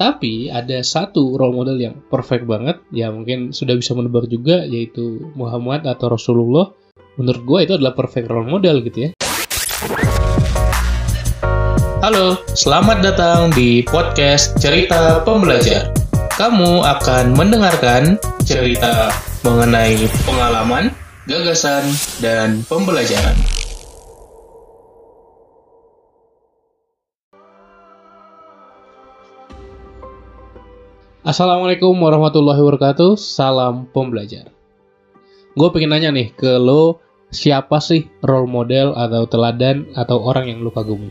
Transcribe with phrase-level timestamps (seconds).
[0.00, 5.28] Tapi ada satu role model yang perfect banget, ya mungkin sudah bisa menebak juga, yaitu
[5.36, 6.72] Muhammad atau Rasulullah.
[7.20, 9.10] Menurut gue itu adalah perfect role model gitu ya.
[12.00, 15.92] Halo, selamat datang di podcast Cerita Pembelajar.
[16.32, 18.16] Kamu akan mendengarkan
[18.48, 19.12] cerita
[19.44, 20.96] mengenai pengalaman,
[21.28, 21.84] gagasan,
[22.24, 23.36] dan pembelajaran.
[31.30, 34.50] Assalamualaikum warahmatullahi wabarakatuh, salam pembelajar.
[35.54, 36.98] Gue pengen nanya nih ke lo,
[37.30, 41.06] siapa sih role model atau teladan atau orang yang lo kagumi?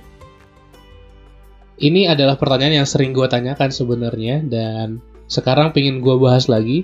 [1.80, 5.00] Ini adalah pertanyaan yang sering gue tanyakan sebenarnya dan
[5.32, 6.84] sekarang pengen gue bahas lagi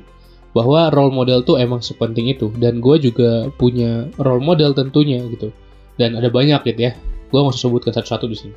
[0.55, 5.51] bahwa role model tuh emang sepenting itu dan gue juga punya role model tentunya gitu
[5.99, 8.55] dan ada banyak gitu ya gue mau sebutkan satu-satu di sini.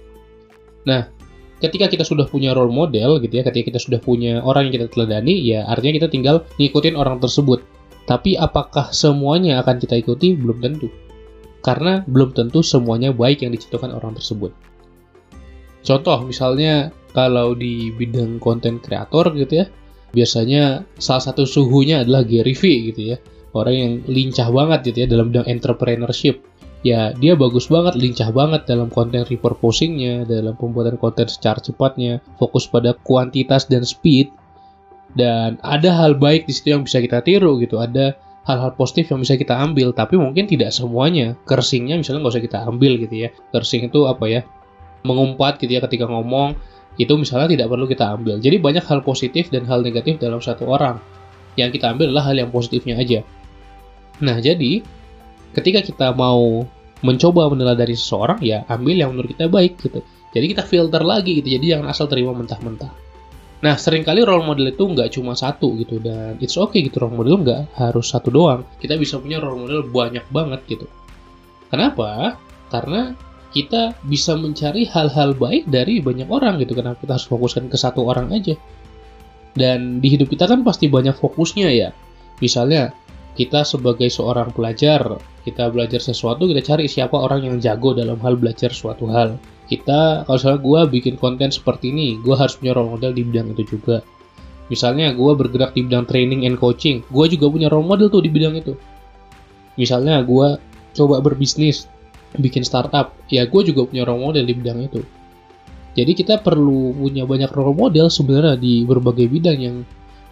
[0.86, 1.17] Nah
[1.58, 4.86] ketika kita sudah punya role model gitu ya, ketika kita sudah punya orang yang kita
[4.90, 7.62] teladani, ya artinya kita tinggal ngikutin orang tersebut.
[8.08, 10.32] Tapi apakah semuanya akan kita ikuti?
[10.32, 10.88] Belum tentu.
[11.60, 14.54] Karena belum tentu semuanya baik yang dicontohkan orang tersebut.
[15.84, 19.66] Contoh misalnya kalau di bidang konten kreator gitu ya,
[20.16, 22.62] biasanya salah satu suhunya adalah Gary V
[22.94, 23.16] gitu ya.
[23.52, 26.40] Orang yang lincah banget gitu ya dalam bidang entrepreneurship
[26.86, 32.70] ya dia bagus banget, lincah banget dalam konten repurposingnya, dalam pembuatan konten secara cepatnya, fokus
[32.70, 34.30] pada kuantitas dan speed,
[35.16, 38.14] dan ada hal baik di situ yang bisa kita tiru gitu, ada
[38.48, 41.36] hal-hal positif yang bisa kita ambil, tapi mungkin tidak semuanya.
[41.44, 43.28] Kersingnya misalnya nggak usah kita ambil gitu ya.
[43.52, 44.40] Kersing itu apa ya?
[45.04, 46.56] Mengumpat gitu ya ketika ngomong,
[46.96, 48.40] itu misalnya tidak perlu kita ambil.
[48.40, 50.96] Jadi banyak hal positif dan hal negatif dalam satu orang.
[51.60, 53.20] Yang kita ambil adalah hal yang positifnya aja.
[54.24, 54.82] Nah, jadi
[55.56, 56.66] ketika kita mau
[56.98, 60.02] mencoba meneladani seseorang ya ambil yang menurut kita baik gitu.
[60.34, 61.48] Jadi kita filter lagi gitu.
[61.56, 62.92] Jadi jangan asal terima mentah-mentah.
[63.58, 66.02] Nah sering kali role model itu nggak cuma satu gitu.
[66.02, 67.00] Dan it's okay gitu.
[67.00, 68.66] Role model nggak harus satu doang.
[68.82, 70.86] Kita bisa punya role model banyak banget gitu.
[71.70, 72.36] Kenapa?
[72.68, 73.14] Karena
[73.48, 76.76] kita bisa mencari hal-hal baik dari banyak orang gitu.
[76.76, 78.58] Kenapa kita harus fokuskan ke satu orang aja.
[79.56, 81.90] Dan di hidup kita kan pasti banyak fokusnya ya.
[82.38, 82.94] Misalnya
[83.38, 85.14] kita sebagai seorang pelajar,
[85.46, 89.38] kita belajar sesuatu, kita cari siapa orang yang jago dalam hal belajar suatu hal.
[89.70, 93.54] Kita, kalau misalnya gue bikin konten seperti ini, gue harus punya role model di bidang
[93.54, 94.02] itu juga.
[94.66, 98.30] Misalnya gue bergerak di bidang training and coaching, gue juga punya role model tuh di
[98.32, 98.74] bidang itu.
[99.78, 100.58] Misalnya gue
[100.98, 101.86] coba berbisnis,
[102.34, 105.06] bikin startup, ya gue juga punya role model di bidang itu.
[105.94, 109.76] Jadi kita perlu punya banyak role model sebenarnya di berbagai bidang yang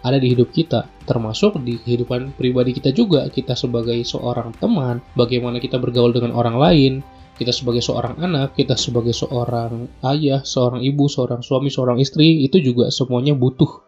[0.05, 3.25] ada di hidup kita, termasuk di kehidupan pribadi kita juga.
[3.29, 6.93] Kita sebagai seorang teman, bagaimana kita bergaul dengan orang lain,
[7.37, 12.57] kita sebagai seorang anak, kita sebagai seorang ayah, seorang ibu, seorang suami, seorang istri, itu
[12.61, 13.85] juga semuanya butuh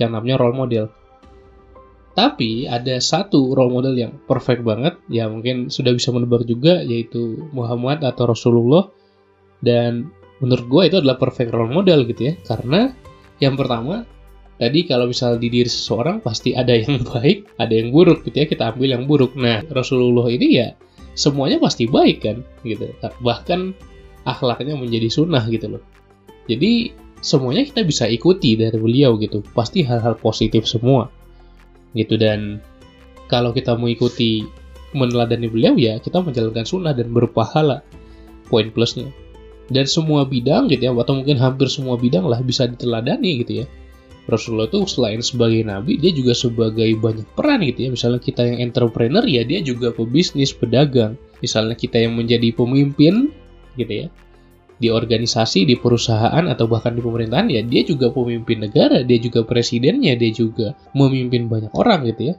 [0.00, 0.88] yang namanya role model.
[2.12, 7.48] Tapi ada satu role model yang perfect banget, ya mungkin sudah bisa menebak juga, yaitu
[7.56, 8.88] Muhammad atau Rasulullah.
[9.64, 10.12] Dan
[10.44, 12.92] menurut gue itu adalah perfect role model gitu ya, karena
[13.40, 14.04] yang pertama
[14.62, 18.46] Tadi kalau misal di diri seseorang pasti ada yang baik, ada yang buruk gitu ya,
[18.46, 19.34] kita ambil yang buruk.
[19.34, 20.78] Nah, Rasulullah ini ya
[21.18, 22.94] semuanya pasti baik kan gitu.
[23.02, 23.74] Bahkan
[24.22, 25.82] akhlaknya menjadi sunnah gitu loh.
[26.46, 29.42] Jadi semuanya kita bisa ikuti dari beliau gitu.
[29.50, 31.10] Pasti hal-hal positif semua.
[31.98, 32.62] Gitu dan
[33.26, 34.46] kalau kita mau ikuti
[34.94, 37.82] meneladani beliau ya kita menjalankan sunnah dan berpahala.
[38.46, 39.10] Poin plusnya.
[39.74, 43.66] Dan semua bidang gitu ya, atau mungkin hampir semua bidang lah bisa diteladani gitu ya
[44.30, 47.90] Rasulullah itu selain sebagai nabi, dia juga sebagai banyak peran gitu ya.
[47.90, 51.18] Misalnya kita yang entrepreneur ya dia juga pebisnis, pedagang.
[51.42, 53.34] Misalnya kita yang menjadi pemimpin
[53.74, 54.08] gitu ya
[54.82, 59.46] di organisasi, di perusahaan atau bahkan di pemerintahan ya dia juga pemimpin negara, dia juga
[59.46, 62.36] presidennya, dia juga memimpin banyak orang gitu ya.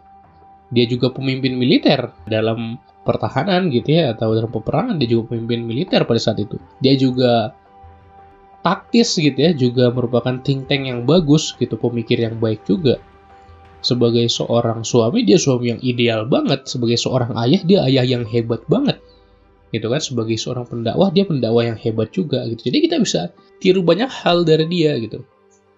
[0.73, 6.03] Dia juga pemimpin militer dalam pertahanan gitu ya atau dalam peperangan dia juga pemimpin militer
[6.03, 6.59] pada saat itu.
[6.83, 7.55] Dia juga
[8.63, 12.97] taktis gitu ya juga merupakan think tank yang bagus gitu pemikir yang baik juga.
[13.83, 16.65] Sebagai seorang suami dia suami yang ideal banget.
[16.71, 19.03] Sebagai seorang ayah dia ayah yang hebat banget.
[19.75, 22.71] Gitu kan sebagai seorang pendakwah dia pendakwah yang hebat juga gitu.
[22.71, 23.21] Jadi kita bisa
[23.59, 25.27] tiru banyak hal dari dia gitu.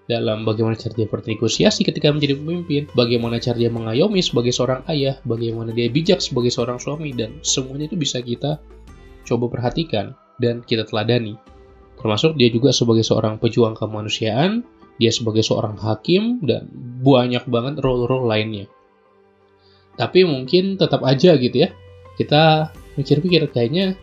[0.05, 5.17] Dalam bagaimana cara dia bernegosiasi ketika menjadi pemimpin, bagaimana cara dia mengayomi sebagai seorang ayah,
[5.25, 8.61] bagaimana dia bijak sebagai seorang suami, dan semuanya itu bisa kita
[9.25, 11.33] coba perhatikan dan kita teladani.
[11.99, 14.63] Termasuk dia juga sebagai seorang pejuang kemanusiaan,
[15.01, 16.69] dia sebagai seorang hakim, dan
[17.01, 18.65] banyak banget role-role lainnya.
[19.95, 21.69] Tapi mungkin tetap aja gitu ya,
[22.19, 23.95] kita mikir-mikir kayaknya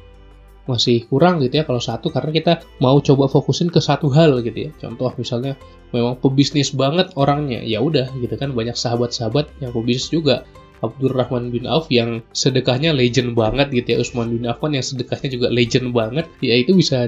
[0.62, 4.70] masih kurang gitu ya kalau satu karena kita mau coba fokusin ke satu hal gitu
[4.70, 5.58] ya contoh misalnya
[5.90, 10.46] memang pebisnis banget orangnya ya udah gitu kan banyak sahabat-sahabat yang pebisnis juga
[10.82, 15.48] Abdurrahman bin Auf yang sedekahnya legend banget gitu ya Usman bin Affan yang sedekahnya juga
[15.50, 17.06] legend banget ya itu bisa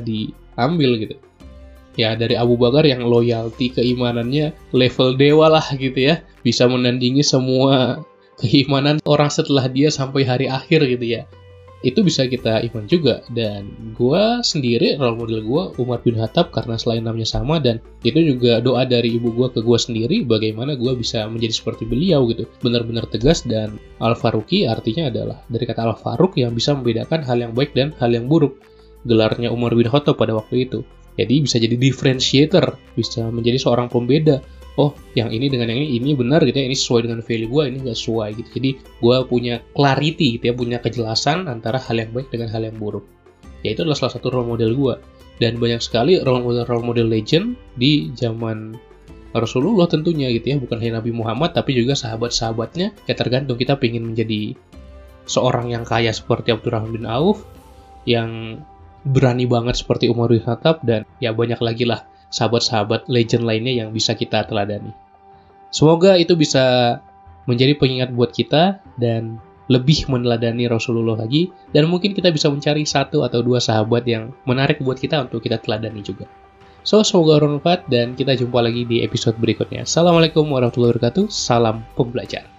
[0.55, 1.17] diambil gitu.
[1.95, 6.23] Ya dari Abu Bakar yang loyalty keimanannya level dewa lah gitu ya.
[6.43, 8.03] Bisa menandingi semua
[8.43, 11.23] keimanan orang setelah dia sampai hari akhir gitu ya.
[11.85, 13.23] Itu bisa kita iman juga.
[13.31, 18.19] Dan gue sendiri role model gue Umar bin Khattab karena selain namanya sama dan itu
[18.25, 22.49] juga doa dari ibu gue ke gue sendiri bagaimana gue bisa menjadi seperti beliau gitu.
[22.59, 27.39] Benar-benar tegas dan al faruqi artinya adalah dari kata al faruq yang bisa membedakan hal
[27.39, 28.59] yang baik dan hal yang buruk
[29.05, 30.83] gelarnya Umar bin Khattab pada waktu itu.
[31.15, 34.43] Jadi bisa jadi differentiator bisa menjadi seorang pembeda.
[34.75, 37.62] Oh yang ini dengan yang ini ini benar gitu ya ini sesuai dengan value gue
[37.71, 38.49] ini nggak sesuai gitu.
[38.59, 42.75] Jadi gue punya clarity gitu ya punya kejelasan antara hal yang baik dengan hal yang
[42.75, 43.06] buruk.
[43.62, 44.95] Ya itu adalah salah satu role model gue
[45.39, 48.75] dan banyak sekali role model role model legend di zaman
[49.35, 52.95] Rasulullah tentunya gitu ya bukan hanya Nabi Muhammad tapi juga sahabat-sahabatnya.
[53.06, 54.59] Ya tergantung kita ingin menjadi
[55.31, 57.47] seorang yang kaya seperti Abdurrahman bin Auf
[58.11, 58.61] yang
[59.05, 63.89] berani banget seperti Umar bin Khattab dan ya banyak lagi lah sahabat-sahabat legend lainnya yang
[63.95, 64.91] bisa kita teladani.
[65.71, 66.99] Semoga itu bisa
[67.45, 73.25] menjadi pengingat buat kita dan lebih meneladani Rasulullah lagi dan mungkin kita bisa mencari satu
[73.25, 76.29] atau dua sahabat yang menarik buat kita untuk kita teladani juga.
[76.85, 79.89] So, semoga bermanfaat dan kita jumpa lagi di episode berikutnya.
[79.89, 81.33] Assalamualaikum warahmatullahi wabarakatuh.
[81.33, 82.54] Salam pembelajar.